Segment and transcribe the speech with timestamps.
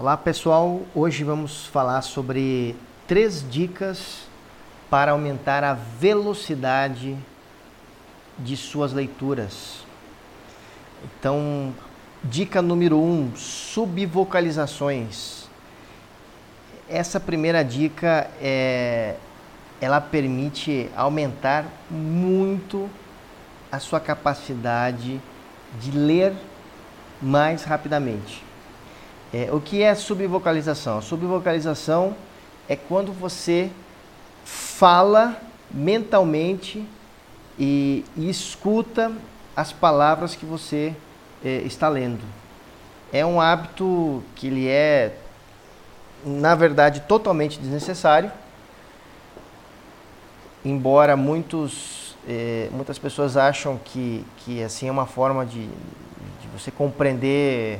[0.00, 2.76] Olá pessoal, hoje vamos falar sobre
[3.08, 4.28] três dicas
[4.88, 7.18] para aumentar a velocidade
[8.38, 9.84] de suas leituras.
[11.02, 11.74] Então,
[12.22, 15.48] dica número um: subvocalizações.
[16.88, 19.16] Essa primeira dica é,
[19.80, 22.88] ela permite aumentar muito
[23.72, 25.20] a sua capacidade
[25.80, 26.34] de ler
[27.20, 28.46] mais rapidamente.
[29.32, 31.02] É, o que é subvocalização?
[31.02, 32.16] Subvocalização
[32.68, 33.70] é quando você
[34.44, 35.36] fala
[35.70, 36.86] mentalmente
[37.58, 39.12] e, e escuta
[39.54, 40.94] as palavras que você
[41.44, 42.24] é, está lendo.
[43.12, 45.14] É um hábito que ele é,
[46.24, 48.32] na verdade, totalmente desnecessário,
[50.64, 56.70] embora muitos, é, muitas pessoas acham que, que assim é uma forma de, de você
[56.70, 57.78] compreender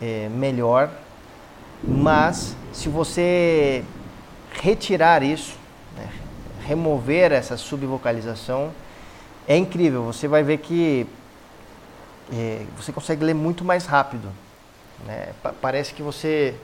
[0.00, 0.90] é, melhor,
[1.82, 3.84] mas se você
[4.60, 5.56] retirar isso,
[5.96, 6.08] né,
[6.66, 8.70] remover essa subvocalização,
[9.46, 10.04] é incrível.
[10.04, 11.06] Você vai ver que
[12.32, 14.28] é, você consegue ler muito mais rápido.
[15.06, 15.28] Né?
[15.60, 16.54] parece que você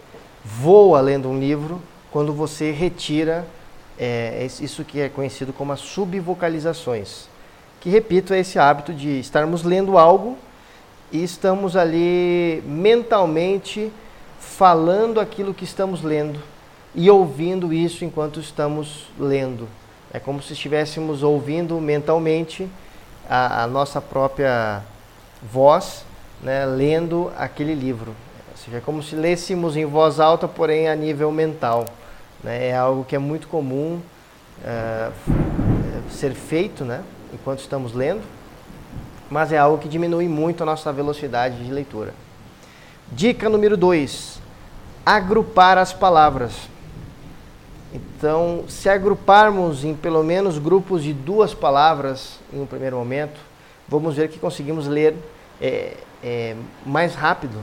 [0.45, 1.81] voa lendo um livro
[2.11, 3.47] quando você retira
[3.99, 7.29] é, isso que é conhecido como as subvocalizações.
[7.81, 10.37] Que, repito, é esse hábito de estarmos lendo algo
[11.15, 13.93] e estamos ali mentalmente
[14.41, 16.43] falando aquilo que estamos lendo
[16.93, 19.69] e ouvindo isso enquanto estamos lendo.
[20.13, 22.69] É como se estivéssemos ouvindo mentalmente
[23.31, 24.83] a, a nossa própria
[25.41, 26.05] voz,
[26.43, 28.11] né, lendo aquele livro.
[28.51, 31.85] Ou seja, é como se lêssemos em voz alta, porém a nível mental.
[32.43, 32.71] Né?
[32.71, 34.01] É algo que é muito comum
[34.65, 35.13] é,
[36.11, 38.25] ser feito né, enquanto estamos lendo
[39.31, 42.15] mas é algo que diminui muito a nossa velocidade de leitura.
[43.11, 44.41] Dica número 2:
[45.05, 46.53] agrupar as palavras.
[47.93, 53.39] Então, se agruparmos em pelo menos grupos de duas palavras em um primeiro momento,
[53.89, 55.15] vamos ver que conseguimos ler
[55.61, 57.61] é, é, mais rápido,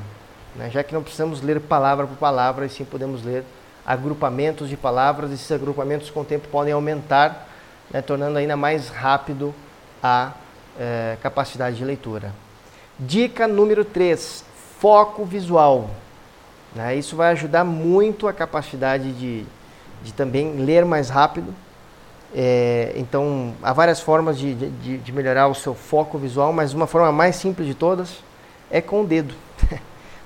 [0.55, 0.69] né?
[0.69, 3.43] já que não precisamos ler palavra por palavra, e sim podemos ler
[3.85, 7.49] agrupamentos de palavras, e esses agrupamentos com o tempo podem aumentar,
[7.91, 8.01] né?
[8.01, 9.53] tornando ainda mais rápido
[10.01, 10.31] a
[10.79, 12.33] é, capacidade de leitura.
[12.99, 14.43] Dica número 3,
[14.79, 15.89] foco visual.
[16.75, 16.95] Né?
[16.95, 19.45] Isso vai ajudar muito a capacidade de,
[20.03, 21.53] de também ler mais rápido.
[22.33, 26.87] É, então, há várias formas de, de, de, melhorar o seu foco visual, mas uma
[26.87, 28.23] forma mais simples de todas
[28.69, 29.33] é com o dedo.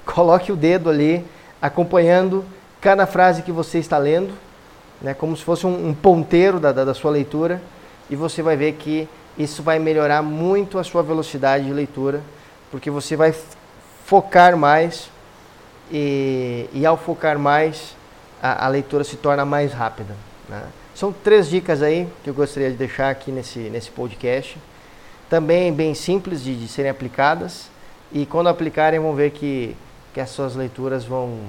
[0.06, 1.26] Coloque o dedo ali,
[1.60, 2.46] acompanhando
[2.80, 4.34] cada frase que você está lendo,
[5.02, 7.60] né, como se fosse um, um ponteiro da, da, da sua leitura,
[8.08, 12.22] e você vai ver que isso vai melhorar muito a sua velocidade de leitura,
[12.72, 13.34] porque você vai
[14.06, 15.10] focar mais
[15.92, 17.96] e, e ao focar mais,
[18.42, 20.16] a, a, leitura se torna mais rápida.
[20.48, 20.64] Né?
[20.94, 24.58] São três dicas aí que eu gostaria de deixar aqui nesse, nesse podcast.
[25.30, 27.70] Também bem simples de, de serem aplicadas
[28.12, 29.76] e quando aplicarem vão ver que,
[30.14, 31.40] que as suas leituras vão,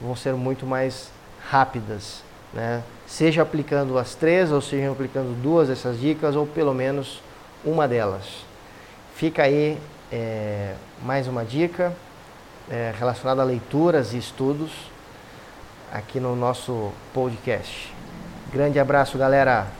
[0.00, 1.10] vão ser muito mais
[1.48, 2.22] rápidas.
[2.52, 2.82] Né?
[3.06, 7.22] Seja aplicando as três, ou seja aplicando duas dessas dicas, ou pelo menos
[7.64, 8.24] uma delas.
[9.14, 9.78] Fica aí
[10.10, 11.92] é, mais uma dica
[12.70, 14.70] é, relacionada a leituras e estudos
[15.92, 17.92] aqui no nosso podcast.
[18.52, 19.79] Grande abraço, galera!